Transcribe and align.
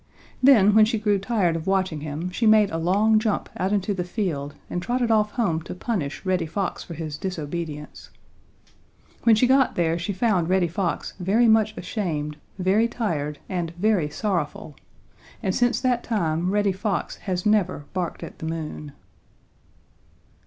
Then 0.41 0.73
when 0.73 0.83
she 0.85 0.97
grew 0.97 1.19
tired 1.19 1.55
of 1.55 1.67
watching 1.67 2.01
him, 2.01 2.31
she 2.31 2.47
made 2.47 2.71
a 2.71 2.79
long 2.79 3.19
jump 3.19 3.49
out 3.57 3.71
into 3.71 3.93
the 3.93 4.03
field 4.03 4.55
and 4.67 4.81
trotted 4.81 5.11
off 5.11 5.33
home 5.33 5.61
to 5.61 5.75
punish 5.75 6.25
Reddy 6.25 6.47
Fox 6.47 6.81
for 6.83 6.95
his 6.95 7.19
disobedience. 7.19 8.09
When 9.25 9.35
she 9.35 9.45
got 9.45 9.75
there 9.75 9.99
she 9.99 10.11
found 10.11 10.49
Reddy 10.49 10.67
Fox 10.69 11.13
very 11.19 11.47
much 11.47 11.77
ashamed, 11.77 12.37
very 12.57 12.87
tired 12.87 13.37
and 13.47 13.75
very 13.75 14.09
sorrowful, 14.09 14.75
and 15.43 15.53
since 15.53 15.79
that 15.79 16.03
time 16.03 16.49
Reddy 16.49 16.71
Fox 16.71 17.17
has 17.29 17.45
never 17.45 17.85
barked 17.93 18.23
at 18.23 18.39
the 18.39 18.47
moon. 18.47 18.93